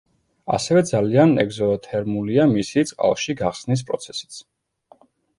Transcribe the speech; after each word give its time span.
ასევე 0.57 0.81
ძალიან 0.91 1.33
ეგზოთერმულია 1.43 2.45
მისი 2.53 2.83
წყალში 2.91 3.35
გახსნის 3.43 3.83
პროცესიც. 3.91 4.41